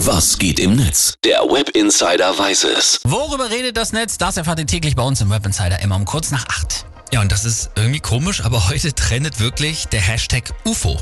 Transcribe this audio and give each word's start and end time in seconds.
Was 0.00 0.36
geht 0.36 0.60
im 0.60 0.76
Netz? 0.76 1.14
Der 1.24 1.40
Web 1.40 1.70
Insider 1.70 2.38
weiß 2.38 2.64
es. 2.64 3.00
Worüber 3.04 3.48
redet 3.48 3.78
das 3.78 3.92
Netz? 3.92 4.18
Das 4.18 4.36
erfahrt 4.36 4.58
ihr 4.58 4.66
täglich 4.66 4.94
bei 4.94 5.02
uns 5.02 5.22
im 5.22 5.30
Web 5.30 5.46
Insider 5.46 5.80
immer 5.80 5.96
um 5.96 6.04
kurz 6.04 6.30
nach 6.30 6.46
acht. 6.48 6.84
Ja, 7.14 7.22
und 7.22 7.32
das 7.32 7.46
ist 7.46 7.70
irgendwie 7.76 8.00
komisch, 8.00 8.44
aber 8.44 8.68
heute 8.68 8.92
trendet 8.92 9.40
wirklich 9.40 9.86
der 9.86 10.02
Hashtag 10.02 10.52
UFO. 10.66 10.98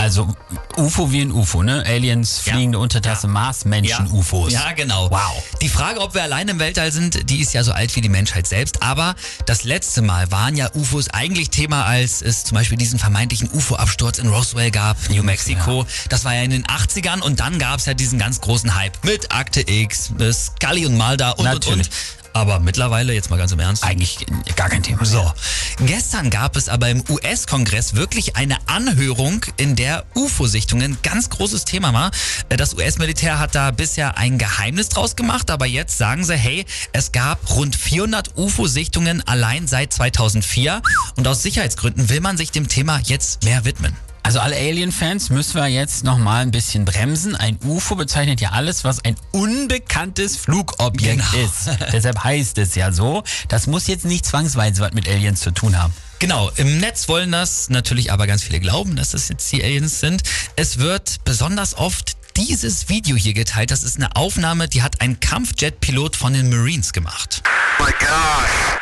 Also 0.00 0.34
UFO 0.78 1.12
wie 1.12 1.20
ein 1.20 1.30
UFO, 1.30 1.62
ne? 1.62 1.84
Aliens, 1.86 2.38
fliegende 2.38 2.78
Untertasse, 2.78 3.28
Mars, 3.28 3.66
Menschen, 3.66 4.10
UFOs. 4.10 4.50
Ja, 4.50 4.72
genau. 4.72 5.10
Wow. 5.10 5.42
Die 5.60 5.68
Frage, 5.68 6.00
ob 6.00 6.14
wir 6.14 6.22
allein 6.22 6.48
im 6.48 6.58
Weltall 6.58 6.90
sind, 6.90 7.28
die 7.28 7.40
ist 7.40 7.52
ja 7.52 7.62
so 7.62 7.72
alt 7.72 7.94
wie 7.96 8.00
die 8.00 8.08
Menschheit 8.08 8.46
selbst. 8.46 8.82
Aber 8.82 9.14
das 9.44 9.64
letzte 9.64 10.00
Mal 10.00 10.30
waren 10.32 10.56
ja 10.56 10.70
UFOs 10.74 11.10
eigentlich 11.10 11.50
Thema, 11.50 11.84
als 11.84 12.22
es 12.22 12.44
zum 12.44 12.54
Beispiel 12.54 12.78
diesen 12.78 12.98
vermeintlichen 12.98 13.50
UFO-Absturz 13.52 14.18
in 14.18 14.28
Roswell 14.28 14.70
gab, 14.70 14.96
New 15.10 15.22
Mexico. 15.22 15.84
Das 16.08 16.24
war 16.24 16.34
ja 16.34 16.44
in 16.44 16.50
den 16.50 16.64
80ern 16.64 17.20
und 17.20 17.40
dann 17.40 17.58
gab 17.58 17.78
es 17.78 17.84
ja 17.84 17.92
diesen 17.92 18.18
ganz 18.18 18.40
großen 18.40 18.74
Hype 18.74 19.04
mit 19.04 19.30
Akte 19.32 19.60
X, 19.60 20.12
mit 20.16 20.34
Scully 20.34 20.86
und 20.86 20.96
Mulder 20.96 21.38
und 21.38 21.44
Natürlich. 21.44 21.88
und 21.88 21.92
und. 21.92 22.19
Aber 22.32 22.60
mittlerweile, 22.60 23.12
jetzt 23.12 23.30
mal 23.30 23.36
ganz 23.36 23.52
im 23.52 23.60
Ernst. 23.60 23.84
Eigentlich 23.84 24.26
gar 24.56 24.68
kein 24.68 24.82
Thema. 24.82 25.04
So, 25.04 25.32
gestern 25.80 26.30
gab 26.30 26.56
es 26.56 26.68
aber 26.68 26.88
im 26.88 27.02
US-Kongress 27.08 27.94
wirklich 27.94 28.36
eine 28.36 28.56
Anhörung, 28.66 29.44
in 29.56 29.76
der 29.76 30.04
UFO-Sichtungen 30.14 30.98
ganz 31.02 31.30
großes 31.30 31.64
Thema 31.64 31.92
war. 31.92 32.10
Das 32.48 32.74
US-Militär 32.74 33.38
hat 33.38 33.54
da 33.54 33.70
bisher 33.70 34.16
ein 34.18 34.38
Geheimnis 34.38 34.88
draus 34.88 35.16
gemacht, 35.16 35.50
aber 35.50 35.66
jetzt 35.66 35.98
sagen 35.98 36.24
sie, 36.24 36.36
hey, 36.36 36.64
es 36.92 37.12
gab 37.12 37.50
rund 37.56 37.74
400 37.74 38.36
UFO-Sichtungen 38.36 39.26
allein 39.26 39.66
seit 39.66 39.92
2004 39.92 40.82
und 41.16 41.26
aus 41.26 41.42
Sicherheitsgründen 41.42 42.08
will 42.08 42.20
man 42.20 42.36
sich 42.36 42.52
dem 42.52 42.68
Thema 42.68 43.00
jetzt 43.04 43.44
mehr 43.44 43.64
widmen. 43.64 43.96
Also 44.30 44.38
alle 44.38 44.54
Alien-Fans 44.54 45.30
müssen 45.30 45.56
wir 45.56 45.66
jetzt 45.66 46.04
nochmal 46.04 46.42
ein 46.42 46.52
bisschen 46.52 46.84
bremsen. 46.84 47.34
Ein 47.34 47.58
UFO 47.64 47.96
bezeichnet 47.96 48.40
ja 48.40 48.50
alles, 48.50 48.84
was 48.84 49.04
ein 49.04 49.16
unbekanntes 49.32 50.36
Flugobjekt 50.36 51.20
Genau. 51.32 51.44
ist. 51.44 51.68
Deshalb 51.92 52.22
heißt 52.22 52.56
es 52.58 52.76
ja 52.76 52.92
so. 52.92 53.24
Das 53.48 53.66
muss 53.66 53.88
jetzt 53.88 54.04
nicht 54.04 54.24
zwangsweise 54.24 54.82
was 54.82 54.92
mit 54.92 55.08
Aliens 55.08 55.40
zu 55.40 55.50
tun 55.50 55.76
haben. 55.76 55.92
Genau, 56.20 56.48
im 56.54 56.78
Netz 56.78 57.08
wollen 57.08 57.32
das 57.32 57.70
natürlich 57.70 58.12
aber 58.12 58.28
ganz 58.28 58.44
viele 58.44 58.60
glauben, 58.60 58.94
dass 58.94 59.10
das 59.10 59.28
jetzt 59.30 59.50
die 59.50 59.64
Aliens 59.64 59.98
sind. 59.98 60.22
Es 60.54 60.78
wird 60.78 61.24
besonders 61.24 61.74
oft 61.76 62.12
dieses 62.36 62.88
Video 62.88 63.16
hier 63.16 63.34
geteilt. 63.34 63.72
Das 63.72 63.82
ist 63.82 63.96
eine 63.96 64.14
Aufnahme, 64.14 64.68
die 64.68 64.82
hat 64.84 65.00
ein 65.00 65.18
Kampfjet-Pilot 65.18 66.14
von 66.14 66.34
den 66.34 66.50
Marines 66.50 66.92
gemacht. 66.92 67.42
my 67.80 67.86
gosh. 67.98 68.80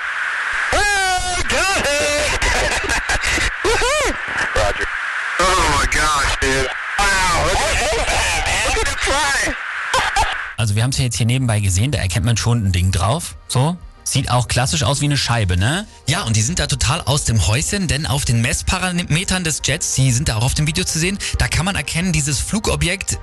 Also 10.69 10.77
wir 10.77 10.83
haben 10.83 10.91
es 10.91 10.99
ja 10.99 11.05
jetzt 11.05 11.17
hier 11.17 11.25
nebenbei 11.25 11.61
gesehen, 11.61 11.93
da 11.93 11.99
erkennt 11.99 12.27
man 12.27 12.37
schon 12.37 12.63
ein 12.63 12.73
Ding 12.73 12.93
drauf. 12.93 13.37
So. 13.49 13.79
Sieht 14.05 14.31
auch 14.31 14.49
klassisch 14.49 14.83
aus 14.83 15.01
wie 15.01 15.07
eine 15.07 15.17
Scheibe, 15.17 15.57
ne? 15.57 15.87
Ja, 16.07 16.25
und 16.25 16.37
die 16.37 16.43
sind 16.43 16.59
da 16.59 16.67
total 16.67 17.01
aus 17.01 17.25
dem 17.25 17.47
Häuschen, 17.47 17.89
denn 17.89 18.05
auf 18.05 18.27
den 18.27 18.43
Messparametern 18.43 19.45
des 19.45 19.63
Jets, 19.65 19.95
die 19.95 20.13
sind 20.13 20.29
da 20.29 20.37
auch 20.37 20.43
auf 20.43 20.53
dem 20.53 20.67
Video 20.67 20.85
zu 20.85 20.99
sehen, 20.99 21.17
da 21.39 21.49
kann 21.49 21.65
man 21.65 21.75
erkennen, 21.75 22.13
dieses 22.13 22.39
Flugobjekt, 22.41 23.19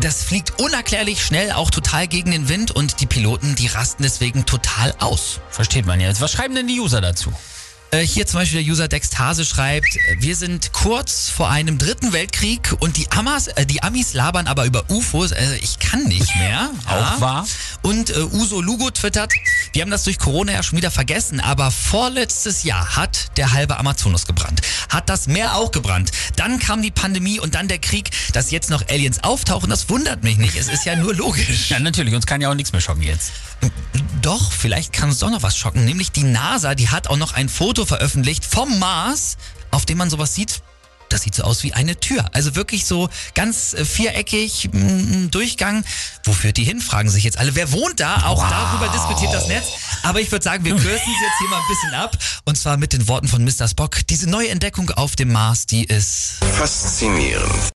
das 0.00 0.24
fliegt 0.24 0.58
unerklärlich 0.58 1.22
schnell, 1.22 1.52
auch 1.52 1.70
total 1.70 2.08
gegen 2.08 2.30
den 2.30 2.48
Wind 2.48 2.70
und 2.70 2.98
die 3.02 3.06
Piloten, 3.06 3.56
die 3.56 3.66
rasten 3.66 4.02
deswegen 4.02 4.46
total 4.46 4.94
aus. 4.98 5.40
Versteht 5.50 5.84
man 5.84 6.00
jetzt. 6.00 6.22
Was 6.22 6.32
schreiben 6.32 6.54
denn 6.54 6.66
die 6.66 6.80
User 6.80 7.02
dazu? 7.02 7.30
Äh, 7.92 8.00
Hier 8.00 8.26
zum 8.26 8.40
Beispiel 8.40 8.62
der 8.62 8.72
User 8.72 8.88
Dextase 8.88 9.44
schreibt, 9.44 9.86
äh, 9.96 10.16
wir 10.18 10.34
sind 10.34 10.72
kurz 10.72 11.28
vor 11.28 11.50
einem 11.50 11.78
dritten 11.78 12.12
Weltkrieg 12.12 12.74
und 12.80 12.96
die, 12.96 13.10
Amas, 13.12 13.46
äh, 13.48 13.64
die 13.64 13.82
Amis 13.82 14.12
labern 14.12 14.48
aber 14.48 14.64
über 14.64 14.84
UFOs. 14.90 15.32
Also 15.32 15.54
ich 15.54 15.78
kann 15.78 16.04
nicht 16.04 16.34
mehr. 16.36 16.70
Auch 16.86 17.20
wahr. 17.20 17.46
Und 17.82 18.10
äh, 18.10 18.20
Uso 18.32 18.60
Lugo 18.60 18.90
twittert, 18.90 19.32
wir 19.76 19.82
haben 19.82 19.90
das 19.90 20.04
durch 20.04 20.18
Corona 20.18 20.52
ja 20.52 20.62
schon 20.62 20.78
wieder 20.78 20.90
vergessen, 20.90 21.38
aber 21.38 21.70
vorletztes 21.70 22.62
Jahr 22.62 22.96
hat 22.96 23.36
der 23.36 23.52
halbe 23.52 23.76
Amazonas 23.76 24.26
gebrannt. 24.26 24.62
Hat 24.88 25.10
das 25.10 25.26
Meer 25.26 25.54
auch 25.54 25.70
gebrannt. 25.70 26.12
Dann 26.36 26.58
kam 26.58 26.80
die 26.80 26.90
Pandemie 26.90 27.40
und 27.40 27.54
dann 27.54 27.68
der 27.68 27.78
Krieg. 27.78 28.08
Dass 28.32 28.50
jetzt 28.50 28.70
noch 28.70 28.88
Aliens 28.88 29.22
auftauchen, 29.22 29.68
das 29.68 29.90
wundert 29.90 30.24
mich 30.24 30.38
nicht. 30.38 30.56
Es 30.56 30.68
ist 30.68 30.86
ja 30.86 30.96
nur 30.96 31.14
logisch. 31.14 31.68
Ja, 31.68 31.78
natürlich. 31.78 32.14
Uns 32.14 32.24
kann 32.24 32.40
ja 32.40 32.48
auch 32.48 32.54
nichts 32.54 32.72
mehr 32.72 32.80
schocken 32.80 33.02
jetzt. 33.02 33.32
Doch, 34.22 34.50
vielleicht 34.50 34.94
kann 34.94 35.10
uns 35.10 35.18
doch 35.18 35.28
noch 35.30 35.42
was 35.42 35.58
schocken. 35.58 35.84
Nämlich 35.84 36.10
die 36.10 36.24
NASA, 36.24 36.74
die 36.74 36.88
hat 36.88 37.08
auch 37.08 37.18
noch 37.18 37.34
ein 37.34 37.50
Foto 37.50 37.84
veröffentlicht 37.84 38.46
vom 38.46 38.78
Mars, 38.78 39.36
auf 39.72 39.84
dem 39.84 39.98
man 39.98 40.08
sowas 40.08 40.34
sieht. 40.34 40.62
Das 41.16 41.22
sieht 41.22 41.34
so 41.34 41.44
aus 41.44 41.62
wie 41.62 41.72
eine 41.72 41.98
Tür. 41.98 42.26
Also 42.34 42.56
wirklich 42.56 42.84
so 42.84 43.08
ganz 43.34 43.72
äh, 43.72 43.86
viereckig, 43.86 44.68
mm, 44.70 45.30
Durchgang. 45.30 45.82
Wo 46.24 46.32
führt 46.34 46.58
die 46.58 46.64
hin, 46.64 46.82
fragen 46.82 47.08
sich 47.08 47.24
jetzt 47.24 47.38
alle. 47.38 47.54
Wer 47.54 47.72
wohnt 47.72 48.00
da? 48.00 48.24
Auch 48.26 48.42
Wow. 48.42 48.50
darüber 48.50 48.88
diskutiert 48.92 49.32
das 49.32 49.48
Netz. 49.48 49.64
Aber 50.02 50.20
ich 50.20 50.30
würde 50.30 50.42
sagen, 50.42 50.62
wir 50.66 50.72
kürzen 50.72 50.90
es 50.92 50.98
jetzt 51.22 51.38
hier 51.38 51.48
mal 51.48 51.56
ein 51.56 51.68
bisschen 51.70 51.94
ab. 51.94 52.18
Und 52.44 52.58
zwar 52.58 52.76
mit 52.76 52.92
den 52.92 53.08
Worten 53.08 53.28
von 53.28 53.42
Mr. 53.42 53.66
Spock. 53.66 54.06
Diese 54.10 54.28
neue 54.28 54.50
Entdeckung 54.50 54.90
auf 54.90 55.16
dem 55.16 55.32
Mars, 55.32 55.64
die 55.64 55.84
ist 55.84 56.34
Faszinierend. 56.58 57.70